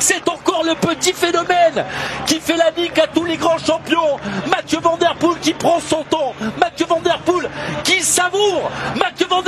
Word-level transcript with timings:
C'est 0.00 0.26
encore 0.28 0.64
le 0.64 0.74
petit 0.74 1.12
phénomène 1.12 1.84
qui 2.26 2.40
fait 2.40 2.56
la 2.56 2.70
nique 2.72 2.98
à 2.98 3.06
tous 3.06 3.24
les 3.24 3.36
grands 3.36 3.58
champions. 3.58 4.16
Mathieu 4.48 4.78
Van 4.82 4.98
qui 5.40 5.52
prend 5.52 5.78
son 5.78 6.02
temps. 6.04 6.34
Mathieu 6.58 6.86
Van 6.88 7.00
qui 7.84 8.00
savoure. 8.00 8.70
Mathieu 8.96 9.26
Van 9.28 9.42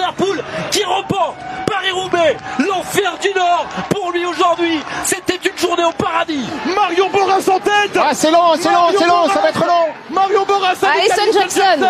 qui 0.71 0.85
remporte 0.85 1.37
Paris-Roubaix. 1.93 2.37
L'enfer 2.59 3.19
du 3.21 3.29
Nord 3.35 3.67
pour 3.91 4.13
lui 4.13 4.25
aujourd'hui. 4.25 4.81
C'était 5.05 5.39
une 5.49 5.59
journée 5.59 5.85
au 5.85 5.93
paradis. 5.93 6.47
Marion 6.75 7.11
Boras 7.11 7.39
en 7.49 7.59
tête. 7.59 7.97
Ah, 7.97 8.11
c'est 8.15 8.31
long, 8.31 8.55
c'est 8.59 8.71
long, 8.71 8.89
c'est 8.99 9.07
long, 9.07 9.29
ça 9.29 9.41
va 9.41 9.49
être 9.51 9.67
long. 9.67 9.93
Marion 10.11 10.45
Boras 10.47 10.75
avec 10.83 11.11
Alison 11.11 11.39
Jackson. 11.39 11.87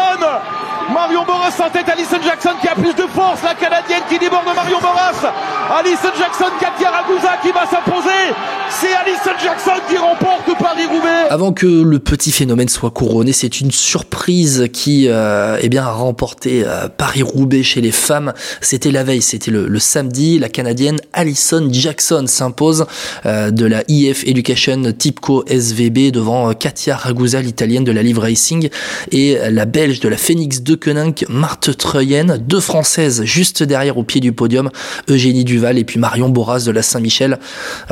Marion 0.93 1.25
Boras 1.25 1.55
en 1.59 1.71
tête, 1.71 1.89
Alison 1.89 2.19
Jackson 2.23 2.51
qui 2.61 2.69
a 2.69 2.75
plus 2.75 2.95
de 2.95 3.09
force, 3.15 3.41
la 3.43 3.55
Canadienne 3.55 4.03
qui 4.09 4.19
déborde 4.19 4.45
Marion 4.45 4.79
Boras. 4.81 5.33
Alison 5.79 6.11
Jackson, 6.19 6.51
Katia 6.61 6.91
Ragusa 6.91 7.37
qui 7.43 7.51
va 7.53 7.67
s'imposer. 7.67 8.35
C'est 8.69 8.93
Alison 8.93 9.39
Jackson 9.43 9.81
qui 9.89 9.97
remporte 9.97 10.59
Paris-Roubaix. 10.59 11.29
Avant 11.31 11.53
que 11.53 11.67
le 11.67 11.99
petit 11.99 12.33
phénomène 12.33 12.69
soit 12.69 12.91
couronné, 12.91 13.33
c'est 13.33 13.61
une 13.61 13.71
surprise 13.71 14.69
qui 14.73 15.07
euh, 15.09 15.59
eh 15.61 15.69
bien, 15.69 15.85
a 15.85 15.91
remporté 15.93 16.65
euh, 16.67 16.89
Paris-Roubaix 16.89 17.63
chez 17.63 17.81
les 17.81 17.93
femmes. 17.93 18.33
C'était 18.61 18.91
la 18.91 19.05
veille, 19.05 19.23
c'était 19.23 19.51
le, 19.51 19.69
le, 19.69 19.79
samedi. 19.93 20.39
La 20.39 20.49
Canadienne 20.49 20.99
Alison 21.13 21.69
Jackson 21.71 22.25
s'impose 22.27 22.87
euh, 23.27 23.51
de 23.51 23.67
la 23.67 23.85
IF 23.89 24.27
Education 24.27 24.93
Tipco 24.93 25.45
SVB 25.47 26.11
devant 26.11 26.51
euh, 26.51 26.53
Katia 26.55 26.97
Ragusa, 26.97 27.43
l'italienne 27.43 27.85
de 27.85 27.93
la 27.93 28.03
Live 28.03 28.19
Racing, 28.19 28.69
et 29.11 29.37
la 29.51 29.65
belge 29.65 30.01
de 30.01 30.09
la 30.09 30.17
Phoenix 30.17 30.63
de 30.63 30.75
Koenig, 30.75 31.27
Marthe 31.29 31.77
Treyen, 31.77 32.39
deux 32.39 32.61
françaises 32.61 33.23
juste 33.25 33.63
derrière 33.63 33.99
au 33.99 34.05
pied 34.05 34.21
du 34.21 34.33
podium, 34.33 34.71
Eugénie 35.09 35.45
Duval 35.45 35.79
et 35.79 35.85
puis 35.85 35.99
Marion 35.99 36.29
Boras 36.29 36.61
de 36.61 36.71
la 36.71 36.83
Saint-Michel. 36.83 37.39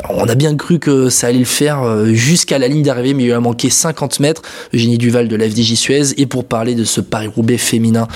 On 0.09 0.27
a 0.27 0.35
bien 0.35 0.55
cru 0.55 0.79
que 0.79 1.09
ça 1.09 1.27
allait 1.27 1.39
le 1.39 1.45
faire 1.45 1.83
euh, 1.83 2.13
jusqu'à 2.13 2.57
la 2.59 2.67
ligne 2.67 2.83
d'arrivée, 2.83 3.13
mais 3.13 3.25
il 3.25 3.31
a 3.31 3.39
manqué 3.39 3.69
50 3.69 4.19
mètres. 4.19 4.41
Eugénie 4.73 4.97
Duval 4.97 5.27
de 5.27 5.35
la 5.35 5.49
FDJ 5.49 5.75
Suez. 5.75 6.01
Et 6.17 6.25
pour 6.25 6.45
parler 6.45 6.75
de 6.75 6.83
ce 6.83 7.01
Paris-Roubaix 7.01 7.57
féminin, 7.57 8.07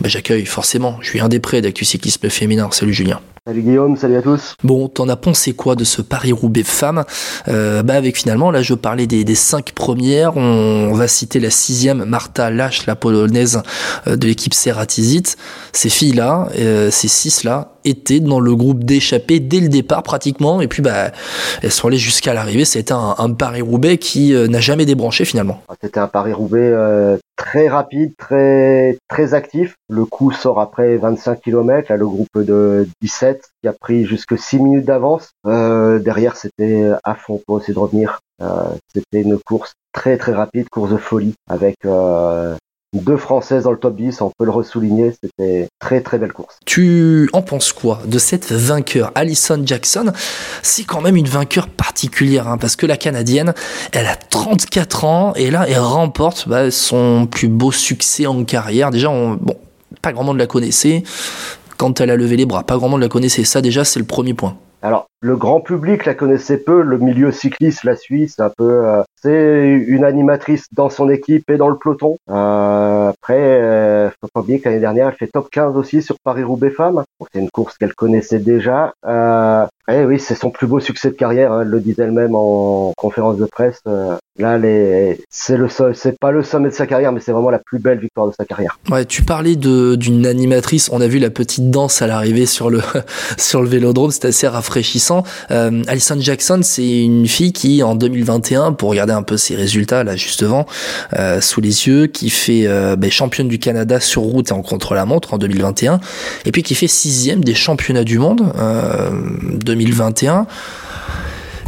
bah, 0.00 0.08
j'accueille 0.08 0.46
forcément 0.46 0.98
Julien 1.00 1.28
Després 1.28 1.62
d'Actu 1.62 1.84
Cyclisme 1.84 2.28
Féminin. 2.28 2.68
Salut 2.72 2.92
Julien. 2.92 3.19
Ciao. 3.20 3.39
Salut 3.50 3.62
Guillaume, 3.62 3.96
salut 3.96 4.14
à 4.14 4.22
tous. 4.22 4.54
Bon, 4.62 4.86
t'en 4.86 5.08
as 5.08 5.16
pensé 5.16 5.54
quoi 5.54 5.74
de 5.74 5.82
ce 5.82 6.02
Paris-Roubaix 6.02 6.62
femme? 6.62 7.02
Euh, 7.48 7.82
Bah 7.82 7.94
avec 7.94 8.16
finalement, 8.16 8.52
là 8.52 8.62
je 8.62 8.74
parlais 8.74 9.08
des, 9.08 9.24
des 9.24 9.34
cinq 9.34 9.72
premières, 9.72 10.36
on, 10.36 10.92
va 10.92 11.08
citer 11.08 11.40
la 11.40 11.50
sixième, 11.50 12.04
Martha 12.04 12.48
Lache, 12.52 12.86
la 12.86 12.94
polonaise 12.94 13.60
euh, 14.06 14.14
de 14.14 14.28
l'équipe 14.28 14.54
Ceratizit. 14.54 15.34
Ces 15.72 15.88
filles-là, 15.88 16.46
euh, 16.60 16.92
ces 16.92 17.08
six-là, 17.08 17.72
étaient 17.84 18.20
dans 18.20 18.40
le 18.40 18.54
groupe 18.54 18.84
d'échappés 18.84 19.40
dès 19.40 19.60
le 19.60 19.68
départ 19.68 20.02
pratiquement, 20.02 20.60
et 20.60 20.68
puis 20.68 20.82
bah 20.82 21.10
elles 21.62 21.70
sont 21.70 21.88
allées 21.88 21.96
jusqu'à 21.96 22.34
l'arrivée. 22.34 22.64
C'était 22.64 22.92
un, 22.92 23.14
un 23.18 23.32
Paris-Roubaix 23.32 23.98
qui 23.98 24.34
euh, 24.34 24.48
n'a 24.48 24.60
jamais 24.60 24.86
débranché 24.86 25.24
finalement. 25.24 25.62
C'était 25.80 26.00
un 26.00 26.08
Paris-Roubaix 26.08 26.70
euh, 26.72 27.16
très 27.36 27.68
rapide, 27.68 28.12
très 28.16 28.98
très 29.08 29.34
actif. 29.34 29.74
Le 29.88 30.04
coup 30.04 30.30
sort 30.30 30.60
après 30.60 30.96
25 30.96 31.40
km, 31.40 31.86
là 31.90 31.96
le 31.96 32.06
groupe 32.06 32.28
de 32.36 32.86
17 33.02 33.39
qui 33.62 33.68
a 33.68 33.72
pris 33.72 34.04
jusque 34.04 34.38
6 34.38 34.58
minutes 34.58 34.84
d'avance. 34.84 35.30
Euh, 35.46 35.98
derrière 35.98 36.36
c'était 36.36 36.90
à 37.04 37.14
fond 37.14 37.40
pour 37.46 37.58
essayer 37.58 37.74
de 37.74 37.78
revenir. 37.78 38.20
Euh, 38.42 38.70
c'était 38.94 39.22
une 39.22 39.38
course 39.38 39.74
très 39.92 40.16
très 40.16 40.32
rapide, 40.32 40.68
course 40.68 40.90
de 40.90 40.96
folie 40.96 41.34
avec 41.48 41.76
euh, 41.84 42.56
deux 42.92 43.16
Françaises 43.16 43.64
dans 43.64 43.70
le 43.70 43.78
top 43.78 43.96
10, 43.96 44.20
on 44.20 44.32
peut 44.36 44.44
le 44.44 44.50
ressouligner, 44.50 45.14
c'était 45.22 45.68
très 45.78 46.00
très 46.00 46.18
belle 46.18 46.32
course. 46.32 46.58
Tu 46.66 47.30
en 47.32 47.42
penses 47.42 47.72
quoi 47.72 48.00
de 48.04 48.18
cette 48.18 48.50
vainqueur 48.50 49.12
Alison 49.14 49.62
Jackson? 49.64 50.12
C'est 50.62 50.84
quand 50.84 51.00
même 51.00 51.16
une 51.16 51.28
vainqueur 51.28 51.68
particulière, 51.68 52.48
hein, 52.48 52.58
parce 52.58 52.74
que 52.74 52.86
la 52.86 52.96
Canadienne, 52.96 53.54
elle 53.92 54.06
a 54.06 54.16
34 54.16 55.04
ans, 55.04 55.32
et 55.36 55.50
là, 55.50 55.66
elle 55.68 55.78
remporte 55.78 56.48
bah, 56.48 56.70
son 56.72 57.26
plus 57.26 57.48
beau 57.48 57.70
succès 57.70 58.26
en 58.26 58.42
carrière. 58.42 58.90
Déjà, 58.90 59.08
on, 59.08 59.34
bon, 59.34 59.56
pas 60.02 60.12
grand 60.12 60.24
monde 60.24 60.38
la 60.38 60.48
connaissait. 60.48 61.04
Quand 61.80 61.98
elle 62.02 62.10
a 62.10 62.16
levé 62.16 62.36
les 62.36 62.44
bras, 62.44 62.62
pas 62.62 62.76
grand 62.76 62.90
monde 62.90 63.00
la 63.00 63.08
connaissait. 63.08 63.42
Ça, 63.42 63.62
déjà, 63.62 63.84
c'est 63.84 63.98
le 63.98 64.04
premier 64.04 64.34
point. 64.34 64.54
Alors, 64.82 65.06
le 65.22 65.34
grand 65.38 65.62
public 65.62 66.04
la 66.04 66.12
connaissait 66.12 66.58
peu, 66.58 66.82
le 66.82 66.98
milieu 66.98 67.32
cycliste 67.32 67.84
la 67.84 67.96
suit, 67.96 68.28
c'est 68.28 68.42
un 68.42 68.50
peu, 68.54 68.84
euh, 68.84 69.02
c'est 69.16 69.82
une 69.86 70.04
animatrice 70.04 70.66
dans 70.72 70.90
son 70.90 71.08
équipe 71.08 71.48
et 71.48 71.56
dans 71.56 71.70
le 71.70 71.78
peloton. 71.78 72.18
Euh, 72.28 73.08
après, 73.08 73.38
euh, 73.38 74.10
faut 74.20 74.28
pas 74.32 74.40
oublier 74.40 74.60
que 74.60 74.68
l'année 74.68 74.80
dernière, 74.80 75.08
elle 75.08 75.14
fait 75.14 75.28
top 75.28 75.48
15 75.50 75.74
aussi 75.78 76.02
sur 76.02 76.16
Paris-Roubaix 76.22 76.70
Femmes. 76.70 77.02
C'est 77.32 77.38
une 77.38 77.50
course 77.50 77.78
qu'elle 77.78 77.94
connaissait 77.94 78.40
déjà. 78.40 78.92
Euh, 79.06 79.66
et 79.94 80.04
oui, 80.04 80.18
c'est 80.18 80.34
son 80.34 80.50
plus 80.50 80.66
beau 80.66 80.80
succès 80.80 81.10
de 81.10 81.14
carrière, 81.14 81.52
hein, 81.52 81.62
elle 81.62 81.68
le 81.68 81.80
disait 81.80 82.02
elle-même 82.02 82.34
en 82.34 82.92
conférence 82.96 83.36
de 83.36 83.46
presse. 83.46 83.80
Euh, 83.86 84.14
là, 84.38 84.58
les, 84.58 85.20
c'est 85.30 85.56
le, 85.56 85.68
c'est 85.94 86.18
pas 86.18 86.30
le 86.32 86.42
sommet 86.42 86.68
de 86.68 86.74
sa 86.74 86.86
carrière, 86.86 87.12
mais 87.12 87.20
c'est 87.20 87.32
vraiment 87.32 87.50
la 87.50 87.58
plus 87.58 87.78
belle 87.78 87.98
victoire 87.98 88.26
de 88.26 88.32
sa 88.36 88.44
carrière. 88.44 88.78
Ouais, 88.90 89.04
tu 89.04 89.22
parlais 89.22 89.56
d'une 89.56 90.26
animatrice. 90.26 90.90
On 90.92 91.00
a 91.00 91.06
vu 91.06 91.18
la 91.18 91.30
petite 91.30 91.70
danse 91.70 92.02
à 92.02 92.06
l'arrivée 92.06 92.46
sur 92.46 92.70
le 92.70 92.80
sur 93.36 93.62
le 93.62 93.68
vélodrome, 93.68 94.10
c'était 94.10 94.28
assez 94.28 94.48
rafraîchissant. 94.48 95.22
Euh, 95.50 95.82
Alison 95.86 96.20
Jackson, 96.20 96.60
c'est 96.62 97.02
une 97.04 97.26
fille 97.26 97.52
qui, 97.52 97.82
en 97.82 97.94
2021, 97.94 98.72
pour 98.72 98.90
regarder 98.90 99.12
un 99.12 99.22
peu 99.22 99.36
ses 99.36 99.54
résultats 99.54 100.04
là 100.04 100.16
juste 100.16 100.44
euh, 101.18 101.40
sous 101.40 101.60
les 101.60 101.86
yeux, 101.86 102.06
qui 102.06 102.30
fait 102.30 102.66
euh, 102.66 102.96
ben, 102.96 103.10
championne 103.10 103.48
du 103.48 103.58
Canada 103.58 104.00
sur 104.00 104.22
route 104.22 104.50
et 104.50 104.52
en 104.52 104.62
contre-la-montre 104.62 105.34
en 105.34 105.38
2021, 105.38 106.00
et 106.46 106.52
puis 106.52 106.62
qui 106.62 106.74
fait 106.74 106.88
sixième 106.88 107.44
des 107.44 107.54
championnats 107.54 108.04
du 108.04 108.18
monde 108.18 108.52
2021 109.64 109.79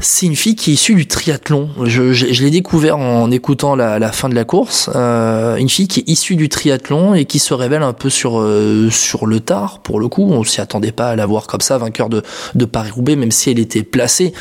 c'est 0.02 0.26
une 0.26 0.34
fille 0.34 0.56
qui 0.56 0.72
est 0.72 0.74
issue 0.74 0.94
du 0.94 1.06
triathlon. 1.06 1.70
Je, 1.84 2.42
l'ai 2.42 2.50
découvert 2.50 2.98
en 2.98 3.30
écoutant 3.30 3.76
la, 3.76 4.12
fin 4.12 4.28
de 4.28 4.34
la 4.34 4.44
course. 4.44 4.90
Euh, 4.94 5.56
une 5.56 5.68
fille 5.68 5.86
qui 5.86 6.00
est 6.00 6.08
issue 6.08 6.34
du 6.34 6.48
triathlon 6.48 7.14
et 7.14 7.24
qui 7.24 7.38
se 7.38 7.54
révèle 7.54 7.82
un 7.82 7.92
peu 7.92 8.10
sur 8.10 8.40
euh, 8.40 8.90
sur 8.90 9.26
le 9.26 9.38
tard. 9.38 9.78
Pour 9.78 10.00
le 10.00 10.08
coup, 10.08 10.24
on 10.28 10.42
s'y 10.42 10.60
attendait 10.60 10.90
pas 10.90 11.10
à 11.10 11.16
la 11.16 11.24
voir 11.24 11.46
comme 11.46 11.60
ça, 11.60 11.78
vainqueur 11.78 12.08
de, 12.08 12.22
de 12.56 12.64
Paris-Roubaix, 12.64 13.14
même 13.14 13.30
si 13.30 13.50
elle 13.50 13.60
était 13.60 13.84
placée. 13.84 14.32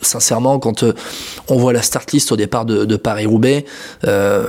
Sincèrement, 0.00 0.60
quand 0.60 0.84
euh, 0.84 0.94
on 1.48 1.56
voit 1.56 1.72
la 1.72 1.82
start 1.82 2.12
list 2.12 2.30
au 2.30 2.36
départ 2.36 2.64
de, 2.64 2.84
de 2.84 2.96
Paris-Roubaix, 2.96 3.64
euh, 4.06 4.46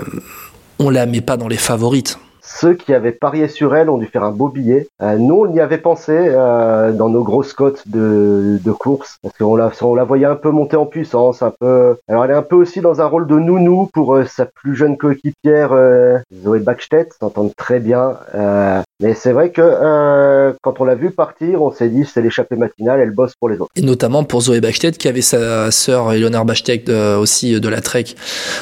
on 0.77 0.91
la 0.91 1.07
met 1.07 1.21
pas 1.21 1.37
dans 1.37 1.47
les 1.47 1.57
favorites 1.57 2.19
ceux 2.59 2.73
qui 2.73 2.93
avaient 2.93 3.11
parié 3.11 3.47
sur 3.47 3.75
elle 3.75 3.89
ont 3.89 3.97
dû 3.97 4.07
faire 4.07 4.23
un 4.23 4.31
beau 4.31 4.49
billet. 4.49 4.87
Euh, 5.01 5.17
nous, 5.17 5.45
on 5.45 5.53
y 5.53 5.59
avait 5.59 5.77
pensé 5.77 6.13
euh, 6.15 6.91
dans 6.91 7.09
nos 7.09 7.23
grosses 7.23 7.53
cotes 7.53 7.83
de, 7.87 8.59
de 8.63 8.71
course, 8.71 9.17
parce 9.23 9.37
qu'on 9.37 9.55
la, 9.55 9.71
on 9.81 9.95
la 9.95 10.03
voyait 10.03 10.25
un 10.25 10.35
peu 10.35 10.51
monter 10.51 10.75
en 10.75 10.85
puissance, 10.85 11.41
un 11.41 11.53
peu. 11.59 11.95
Alors, 12.07 12.25
elle 12.25 12.31
est 12.31 12.35
un 12.35 12.41
peu 12.41 12.55
aussi 12.55 12.81
dans 12.81 13.01
un 13.01 13.05
rôle 13.05 13.27
de 13.27 13.35
nounou 13.35 13.89
pour 13.93 14.15
euh, 14.15 14.25
sa 14.25 14.45
plus 14.45 14.75
jeune 14.75 14.97
coéquipière 14.97 15.71
Zoé 16.43 16.59
Backstedt, 16.59 17.13
s'entendent 17.19 17.55
très 17.55 17.79
bien. 17.79 18.17
Mais 19.01 19.13
c'est 19.15 19.31
vrai 19.31 19.49
que 19.49 20.53
quand 20.61 20.79
on 20.79 20.83
l'a 20.83 20.95
vu 20.95 21.11
partir, 21.11 21.61
on 21.61 21.71
s'est 21.71 21.89
dit 21.89 22.05
c'est 22.05 22.21
l'échappée 22.21 22.55
matinale, 22.55 22.99
elle 22.99 23.11
bosse 23.11 23.33
pour 23.39 23.49
les 23.49 23.59
autres. 23.59 23.71
Et 23.75 23.81
notamment 23.81 24.23
pour 24.23 24.41
Zoé 24.41 24.61
Backstedt 24.61 24.97
qui 24.97 25.07
avait 25.07 25.21
sa 25.21 25.71
sœur 25.71 26.13
Eleonore 26.13 26.45
Backstedt 26.45 26.89
aussi 26.89 27.59
de 27.59 27.69
la 27.69 27.81
Trek 27.81 28.05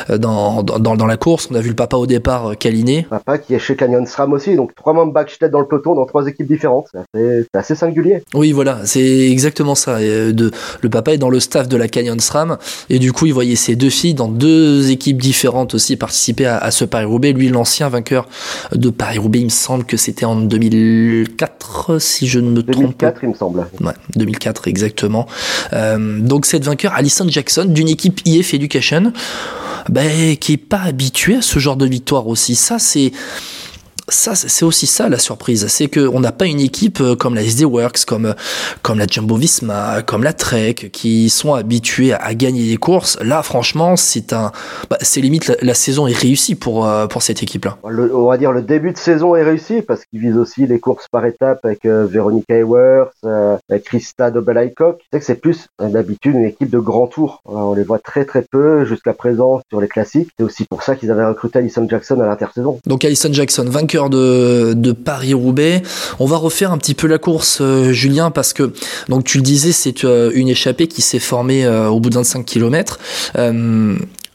dans, 0.10 0.64
dans, 0.64 0.96
dans 0.96 1.06
la 1.06 1.18
course. 1.18 1.50
On 1.52 1.56
a 1.56 1.62
vu 1.62 1.70
le 1.70 1.76
papa 1.76 1.98
au 1.98 2.06
départ 2.06 2.58
câliné. 2.58 3.06
Papa 3.10 3.38
qui 3.38 3.54
est 3.56 3.60
chez 3.60 3.76
Canyon 3.80 4.06
SRAM 4.06 4.34
aussi, 4.34 4.56
donc 4.56 4.76
trois 4.76 4.94
membres 4.94 5.14
Backstedt 5.14 5.52
dans 5.52 5.60
le 5.60 5.68
peloton 5.68 5.96
dans 5.96 6.06
trois 6.06 6.28
équipes 6.28 6.48
différentes. 6.48 6.88
C'est 7.14 7.48
assez, 7.54 7.76
singulier. 7.76 8.22
Oui, 8.34 8.52
voilà, 8.52 8.80
c'est 8.84 9.30
exactement 9.30 9.76
ça. 9.76 10.02
Et 10.02 10.34
de, 10.34 10.52
le 10.82 10.90
papa 10.90 11.14
est 11.14 11.18
dans 11.18 11.30
le 11.30 11.40
staff 11.40 11.68
de 11.68 11.78
la 11.78 11.88
Canyon 11.88 12.20
SRAM 12.20 12.58
et 12.90 13.00
du 13.00 13.14
coup, 13.14 13.26
il 13.26 13.34
voyait 13.34 13.56
ses 13.56 13.76
deux 13.76 13.90
filles 13.90 14.14
dans 14.14 14.28
deux 14.28 14.92
équipes 14.92 15.22
différentes 15.22 15.74
aussi 15.74 15.96
participer 15.96 16.46
à, 16.46 16.58
à 16.58 16.72
ce 16.72 16.86
Paris-Roubaix. 16.86 17.34
Lui, 17.34 17.48
l'ancien 17.50 17.90
vainqueur 17.90 18.28
de 18.74 18.90
Paris-Roubaix, 18.90 19.40
il 19.40 19.46
me 19.46 19.50
semble 19.50 19.86
que 19.86 19.98
c'était 19.98 20.26
en 20.26 20.36
2004, 20.36 22.00
si 22.00 22.28
je 22.28 22.40
ne 22.40 22.50
me 22.50 22.64
2004, 22.64 22.72
trompe. 22.72 23.00
2004, 23.00 23.24
il 23.24 23.30
me 23.30 23.34
semble. 23.34 23.68
Ouais, 23.82 23.94
2004, 24.16 24.68
exactement. 24.68 25.28
Euh, 25.74 26.20
donc, 26.20 26.46
cette 26.46 26.64
vainqueur, 26.64 26.94
Alison 26.94 27.28
Jackson, 27.28 27.66
d'une 27.66 27.88
équipe 27.88 28.22
IF 28.26 28.54
Education, 28.54 29.14
ben, 29.90 30.36
qui 30.38 30.54
est 30.54 30.58
pas 30.58 30.82
habituée 30.82 31.38
à 31.38 31.42
ce 31.42 31.60
genre 31.60 31.78
de 31.78 31.86
victoire 31.86 32.28
aussi. 32.28 32.56
Ça, 32.56 32.80
c'est 32.80 33.12
ça, 34.10 34.36
c'est 34.36 34.66
aussi 34.66 34.88
ça 34.88 35.10
la 35.10 35.20
surprise, 35.20 35.68
c'est 35.68 35.88
qu'on 35.88 36.20
n'a 36.20 36.32
pas 36.32 36.46
une 36.46 36.60
équipe 36.60 37.02
comme 37.20 37.36
la 37.36 37.44
SD 37.44 37.66
Works, 37.66 38.06
comme 38.06 38.34
comme 38.82 39.00
la 39.00 39.08
Jumbo 39.08 39.36
Visma, 39.36 40.02
comme 40.02 40.24
la 40.24 40.34
Trek, 40.34 40.76
qui 40.92 41.30
sont 41.30 41.54
habitués 41.54 42.14
à, 42.14 42.34
gagner 42.34 42.68
des 42.68 42.78
courses. 42.78 43.18
Là, 43.22 43.44
franchement, 43.44 43.96
c'est 43.96 44.34
un, 44.34 44.52
bah, 44.90 44.98
c'est 45.02 45.22
limite 45.22 45.48
la, 45.48 45.56
la, 45.62 45.74
saison 45.74 46.08
est 46.08 46.18
réussie 46.18 46.56
pour 46.56 46.88
pour 47.10 47.22
cette 47.22 47.44
équipe-là. 47.44 47.78
on 47.84 48.28
va 48.28 48.38
dire 48.38 48.52
le 48.52 48.62
début 48.62 48.92
de 48.92 48.98
saison 48.98 49.36
est 49.36 49.44
réussi 49.44 49.82
parce 49.82 50.06
qu'ils 50.06 50.20
visent 50.20 50.38
aussi 50.38 50.66
les 50.68 50.80
courses 50.80 51.08
par 51.08 51.26
étapes 51.26 51.60
avec 51.64 51.86
euh, 51.86 52.06
Veronica 52.06 52.56
Ewers, 52.56 53.10
euh, 53.26 53.58
avec 53.70 53.84
Krista 53.84 54.32
Dobel-Aycock. 54.32 55.02
C'est 55.12 55.20
que 55.20 55.26
c'est 55.26 55.36
plus 55.36 55.68
d'habitude 55.80 56.36
une 56.36 56.46
équipe 56.46 56.70
de 56.70 56.80
grand 56.80 57.08
tour. 57.08 57.42
On 57.46 57.74
les 57.74 57.84
voit 57.84 58.00
très 58.00 58.26
très 58.26 58.42
peu 58.42 58.86
jusqu'à 58.86 59.14
présent 59.14 59.62
sur 59.70 59.82
les 59.82 59.88
classiques. 59.88 60.30
C'est 60.38 60.44
aussi 60.44 60.66
pour 60.66 60.84
ça 60.84 60.96
qu'ils 60.96 61.12
avaient 61.12 61.26
recruté 61.26 61.60
Alison 61.60 61.88
Jackson 61.90 62.20
à 62.20 62.26
l'intersaison. 62.26 62.80
Donc 62.86 63.06
Alison 63.06 63.32
Jackson, 63.32 63.66
vainqueur 63.68 63.99
de, 64.08 64.92
Paris-Roubaix. 64.94 65.84
On 66.20 66.26
va 66.26 66.38
refaire 66.38 66.72
un 66.72 66.78
petit 66.78 66.94
peu 66.94 67.08
la 67.08 67.18
course, 67.18 67.60
euh, 67.60 67.92
Julien, 67.92 68.32
parce 68.32 68.54
que 68.54 68.72
donc 69.10 69.26
tu 69.26 69.38
le 69.38 69.44
disais, 69.44 69.72
c'est 69.74 70.06
euh, 70.06 70.32
une 70.34 70.48
échappée 70.48 70.88
qui 70.88 71.02
s'est 71.02 71.20
formée 71.20 71.68
au 71.68 72.00
bout 72.00 72.10
de 72.10 72.16
25 72.16 72.46
km 72.46 73.00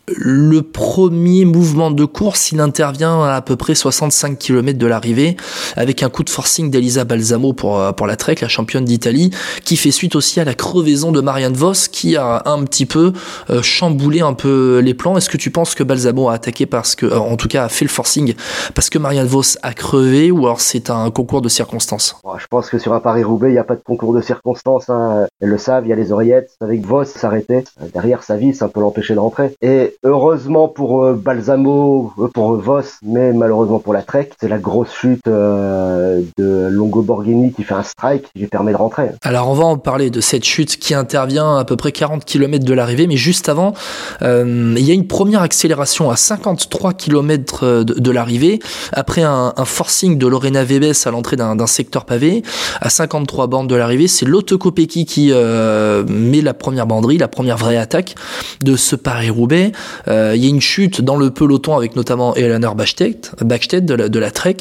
le 0.06 0.62
premier 0.62 1.44
mouvement 1.44 1.90
de 1.90 2.04
course, 2.04 2.52
il 2.52 2.60
intervient 2.60 3.22
à 3.22 3.40
peu 3.40 3.56
près 3.56 3.74
65 3.74 4.38
km 4.38 4.78
de 4.78 4.86
l'arrivée, 4.86 5.36
avec 5.76 6.02
un 6.02 6.10
coup 6.10 6.24
de 6.24 6.30
forcing 6.30 6.70
d'Elisa 6.70 7.04
Balsamo 7.04 7.52
pour, 7.52 7.80
euh, 7.80 7.92
pour 7.92 8.06
la 8.06 8.16
Trek, 8.16 8.36
la 8.42 8.48
championne 8.48 8.84
d'Italie, 8.84 9.30
qui 9.64 9.76
fait 9.76 9.90
suite 9.90 10.14
aussi 10.14 10.40
à 10.40 10.44
la 10.44 10.54
crevaison 10.54 11.10
de 11.10 11.20
Marianne 11.20 11.54
Voss, 11.54 11.88
qui 11.88 12.16
a 12.16 12.42
un 12.44 12.64
petit 12.64 12.86
peu 12.86 13.12
euh, 13.48 13.62
chamboulé 13.62 14.20
un 14.20 14.34
peu 14.34 14.80
les 14.80 14.94
plans. 14.94 15.16
Est-ce 15.16 15.30
que 15.30 15.38
tu 15.38 15.50
penses 15.50 15.74
que 15.74 15.82
Balsamo 15.82 16.28
a 16.28 16.34
attaqué 16.34 16.66
parce 16.66 16.94
que, 16.94 17.06
euh, 17.06 17.18
en 17.18 17.36
tout 17.36 17.48
cas, 17.48 17.64
a 17.64 17.68
fait 17.68 17.84
le 17.84 17.90
forcing 17.90 18.34
parce 18.74 18.90
que 18.90 18.98
Marianne 18.98 19.26
Voss 19.26 19.58
a 19.62 19.72
crevé, 19.72 20.30
ou 20.30 20.44
alors 20.44 20.60
c'est 20.60 20.90
un 20.90 21.10
concours 21.10 21.40
de 21.40 21.48
circonstances? 21.48 22.16
Je 22.38 22.46
pense 22.48 22.68
que 22.68 22.78
sur 22.78 22.92
un 22.92 23.00
Paris-Roubaix, 23.00 23.48
il 23.48 23.52
n'y 23.52 23.58
a 23.58 23.64
pas 23.64 23.76
de 23.76 23.82
concours 23.82 24.12
de 24.12 24.20
circonstances. 24.20 24.90
Hein. 24.90 25.26
Elles 25.40 25.48
le 25.48 25.58
savent, 25.58 25.86
il 25.86 25.90
y 25.90 25.92
a 25.92 25.96
les 25.96 26.12
oreillettes. 26.12 26.50
Avec 26.60 26.84
Voss 26.84 27.08
s'arrêter. 27.08 27.64
Derrière 27.94 28.22
sa 28.22 28.36
vie, 28.36 28.54
ça 28.54 28.68
peut 28.68 28.80
l'empêcher 28.80 29.14
de 29.14 29.20
rentrer. 29.20 29.54
Heureusement 30.02 30.68
pour 30.68 31.04
euh, 31.04 31.14
Balsamo, 31.14 32.12
euh, 32.18 32.28
pour 32.28 32.56
Voss, 32.56 32.98
mais 33.02 33.32
malheureusement 33.32 33.78
pour 33.78 33.92
la 33.92 34.02
Trek, 34.02 34.30
c'est 34.40 34.48
la 34.48 34.58
grosse 34.58 34.92
chute 34.92 35.26
euh, 35.26 36.22
de 36.36 36.68
Longo 36.70 37.02
Borghini 37.02 37.52
qui 37.52 37.62
fait 37.64 37.74
un 37.74 37.82
strike 37.82 38.24
qui 38.32 38.40
lui 38.40 38.46
permet 38.46 38.72
de 38.72 38.76
rentrer. 38.76 39.10
Alors 39.22 39.48
on 39.48 39.54
va 39.54 39.64
en 39.64 39.78
parler 39.78 40.10
de 40.10 40.20
cette 40.20 40.44
chute 40.44 40.76
qui 40.76 40.94
intervient 40.94 41.56
à 41.56 41.64
peu 41.64 41.76
près 41.76 41.92
40 41.92 42.24
km 42.24 42.64
de 42.64 42.74
l'arrivée, 42.74 43.06
mais 43.06 43.16
juste 43.16 43.48
avant, 43.48 43.74
il 44.22 44.80
y 44.80 44.90
a 44.90 44.94
une 44.94 45.06
première 45.06 45.42
accélération 45.42 46.10
à 46.10 46.16
53 46.16 46.92
km 46.94 47.84
de, 47.84 48.10
l'arrivée, 48.10 48.60
après 48.92 49.22
un, 49.22 49.52
forcing 49.64 50.18
de 50.18 50.26
Lorena 50.26 50.64
Vebes 50.64 50.92
à 51.04 51.10
l'entrée 51.10 51.36
d'un 51.36 51.66
secteur 51.66 52.04
pavé, 52.04 52.42
à 52.80 52.90
53 52.90 53.46
bandes 53.46 53.68
de 53.68 53.74
l'arrivée, 53.74 54.08
c'est 54.08 54.26
l'Autocopeki 54.26 55.04
qui 55.06 55.32
met 55.32 56.40
la 56.40 56.54
première 56.54 56.86
banderie, 56.86 57.18
la 57.18 57.28
première 57.28 57.56
vraie 57.56 57.76
attaque 57.76 58.14
de 58.62 58.76
ce 58.76 58.96
Paris-Roubaix. 58.96 59.72
Euh, 60.08 60.32
il 60.36 60.42
y 60.42 60.46
a 60.46 60.50
une 60.50 60.60
chute 60.60 61.00
dans 61.00 61.16
le 61.16 61.30
peloton 61.30 61.76
avec 61.76 61.96
notamment 61.96 62.34
Eleanor 62.34 62.74
Backstedt, 62.74 63.84
de 63.84 63.94
la, 63.94 64.08
de 64.08 64.18
la 64.18 64.30
Trek, 64.30 64.56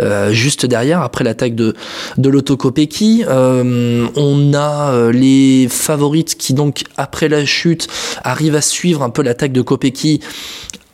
euh, 0.00 0.32
juste 0.32 0.66
derrière, 0.66 1.02
après 1.02 1.24
l'attaque 1.24 1.54
de, 1.54 1.74
de 2.16 2.28
l'Autocopeki. 2.28 3.24
Euh, 3.28 4.06
on 4.16 4.54
a 4.54 5.10
les 5.12 5.68
favorites 5.68 6.36
qui 6.36 6.54
donc, 6.54 6.84
après 6.96 7.28
la 7.28 7.44
chute, 7.44 7.88
arrivent 8.24 8.56
à 8.56 8.60
suivre 8.60 9.02
un 9.02 9.10
peu 9.10 9.22
l'attaque 9.22 9.52
de 9.52 9.62
Kopecky 9.62 10.20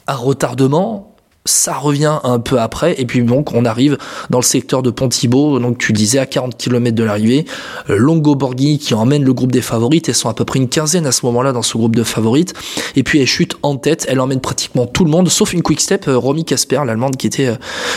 à 0.07 0.15
retardement 0.15 1.14
ça 1.47 1.75
revient 1.75 2.21
un 2.23 2.39
peu 2.39 2.59
après. 2.59 2.99
Et 3.01 3.05
puis 3.05 3.23
donc 3.23 3.53
on 3.53 3.65
arrive 3.65 3.99
dans 4.31 4.39
le 4.39 4.45
secteur 4.45 4.83
de 4.83 4.91
Pontibo 4.91 5.59
donc 5.59 5.79
tu 5.79 5.93
disais 5.93 6.19
à 6.19 6.27
40 6.27 6.57
km 6.57 6.97
de 6.97 7.05
l'arrivée. 7.05 7.45
Euh, 7.91 7.97
Longo 7.97 8.35
Borghi 8.35 8.79
qui 8.79 8.95
emmène 8.95 9.25
le 9.25 9.33
groupe 9.35 9.53
des 9.53 9.61
favorites. 9.61 10.09
Elles 10.09 10.15
sont 10.15 10.31
à 10.31 10.35
peu 10.35 10.45
près 10.45 10.59
une 10.59 10.69
quinzaine 10.69 11.07
à 11.07 11.13
ce 11.13 11.27
moment-là 11.27 11.53
dans 11.53 11.63
ce 11.63 11.77
groupe 11.77 11.97
de 11.97 12.03
favorites. 12.03 12.55
Et 12.97 13.03
puis 13.03 13.21
elle 13.21 13.27
chute 13.27 13.57
en 13.63 13.77
tête. 13.77 14.07
Elle 14.09 14.21
emmène 14.21 14.41
pratiquement 14.41 14.87
tout 14.87 15.05
le 15.05 15.11
monde 15.11 15.29
sauf 15.29 15.53
une 15.53 15.63
quick 15.63 15.81
step 15.81 16.09
euh, 16.09 16.17
Romy 16.17 16.45
Casper 16.45 16.81
l'allemande 16.87 17.17
qui 17.17 17.27
était 17.27 17.49
euh, 17.49 17.57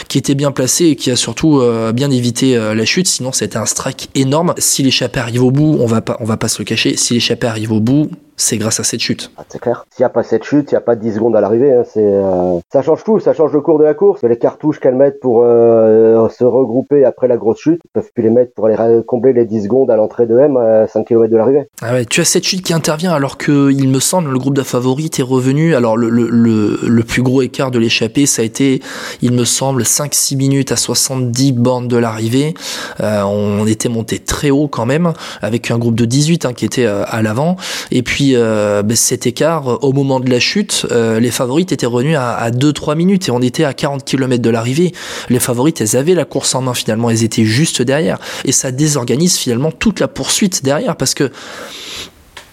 qui 0.09 0.17
était 0.17 0.35
bien 0.35 0.51
placée 0.51 0.87
et 0.87 0.95
qui 0.95 1.11
a 1.11 1.15
surtout 1.15 1.61
bien 1.93 2.11
évité 2.11 2.57
la 2.57 2.85
chute. 2.85 3.07
Sinon 3.07 3.31
c'était 3.31 3.57
un 3.57 3.65
strike 3.65 4.09
énorme. 4.15 4.53
Si 4.57 4.83
l'échappée 4.83 5.19
arrive 5.19 5.43
au 5.43 5.51
bout 5.51 5.77
on 5.79 5.85
va 5.85 6.01
pas 6.01 6.17
va 6.19 6.37
pas 6.37 6.47
se 6.47 6.59
le 6.59 6.65
cacher. 6.65 6.95
Si 6.97 7.13
l'échappée 7.13 7.47
arrive 7.47 7.71
au 7.71 7.79
bout 7.79 8.09
c'est 8.39 8.57
grâce 8.57 8.79
à 8.79 8.83
cette 8.83 8.99
chute. 8.99 9.31
Ah, 9.35 9.43
c'est 9.49 9.59
clair. 9.59 9.85
S'il 9.89 10.03
n'y 10.03 10.05
a 10.05 10.09
pas 10.09 10.21
cette 10.21 10.43
chute, 10.43 10.71
il 10.71 10.75
n'y 10.75 10.77
a 10.77 10.81
pas 10.81 10.95
10 10.95 11.15
secondes 11.15 11.35
à 11.35 11.41
l'arrivée. 11.41 11.73
Hein. 11.73 11.83
C'est, 11.91 12.03
euh, 12.03 12.59
Ça 12.71 12.83
change 12.83 13.03
tout, 13.03 13.19
ça 13.19 13.33
change 13.33 13.51
le 13.51 13.61
cours 13.61 13.79
de 13.79 13.83
la 13.83 13.95
course. 13.95 14.21
Les 14.23 14.37
cartouches 14.37 14.79
qu'elles 14.79 14.95
mettent 14.95 15.19
pour 15.19 15.41
euh, 15.43 16.29
se 16.29 16.43
regrouper 16.43 17.03
après 17.03 17.27
la 17.27 17.35
grosse 17.35 17.59
chute, 17.59 17.81
ils 17.83 17.89
peuvent 17.91 18.11
plus 18.13 18.23
les 18.23 18.29
mettre 18.29 18.53
pour 18.53 18.67
aller 18.67 19.01
combler 19.07 19.33
les 19.33 19.45
10 19.45 19.63
secondes 19.63 19.89
à 19.89 19.95
l'entrée 19.95 20.27
de 20.27 20.37
M 20.37 20.55
à 20.55 20.87
5 20.87 21.07
km 21.07 21.31
de 21.31 21.35
l'arrivée. 21.37 21.63
Ah 21.81 21.93
ouais, 21.93 22.05
tu 22.05 22.21
as 22.21 22.25
cette 22.25 22.43
chute 22.43 22.61
qui 22.61 22.73
intervient 22.73 23.11
alors 23.11 23.37
que, 23.37 23.71
il 23.71 23.89
me 23.89 23.99
semble, 23.99 24.31
le 24.31 24.37
groupe 24.37 24.55
de 24.55 24.63
favorites 24.63 25.19
est 25.19 25.23
revenu. 25.23 25.73
Alors 25.73 25.97
le, 25.97 26.09
le, 26.09 26.29
le, 26.29 27.03
plus 27.03 27.23
gros 27.23 27.41
écart 27.41 27.71
de 27.71 27.79
l'échappée, 27.79 28.27
ça 28.27 28.43
a 28.43 28.45
été, 28.45 28.83
il 29.23 29.31
me 29.31 29.45
semble, 29.45 29.81
5-6 29.81 30.37
minutes 30.37 30.71
à 30.71 30.75
70 30.75 31.53
bornes 31.53 31.87
de 31.87 31.97
l'arrivée. 31.97 32.53
Euh, 32.99 33.23
on 33.23 33.65
était 33.65 33.89
monté 33.89 34.19
très 34.19 34.51
haut 34.51 34.67
quand 34.67 34.85
même, 34.85 35.13
avec 35.41 35.71
un 35.71 35.79
groupe 35.79 35.95
de 35.95 36.05
18 36.05 36.45
hein, 36.45 36.53
qui 36.53 36.65
était 36.65 36.85
à 36.85 37.21
l'avant. 37.23 37.55
Et 37.89 38.03
puis 38.03 38.26
euh, 38.35 38.83
ben, 38.83 38.95
cet 38.95 39.27
écart, 39.27 39.67
euh, 39.69 39.77
au 39.81 39.93
moment 39.93 40.19
de 40.19 40.29
la 40.29 40.39
chute, 40.39 40.85
euh, 40.91 41.19
les 41.19 41.31
favorites 41.31 41.71
étaient 41.71 41.85
revenus 41.85 42.17
à, 42.17 42.35
à 42.35 42.51
2-3 42.51 42.95
minutes 42.95 43.27
et 43.27 43.31
on 43.31 43.41
était 43.41 43.63
à 43.63 43.73
40 43.73 44.03
km 44.03 44.41
de 44.41 44.49
l'arrivée. 44.49 44.93
Les 45.29 45.39
favorites, 45.39 45.81
elles 45.81 45.95
avaient 45.95 46.15
la 46.15 46.25
course 46.25 46.55
en 46.55 46.61
main 46.61 46.73
finalement, 46.73 47.09
elles 47.09 47.23
étaient 47.23 47.45
juste 47.45 47.81
derrière. 47.81 48.19
Et 48.45 48.51
ça 48.51 48.71
désorganise 48.71 49.37
finalement 49.37 49.71
toute 49.71 49.99
la 49.99 50.07
poursuite 50.07 50.63
derrière 50.63 50.95
parce 50.95 51.13
que 51.13 51.31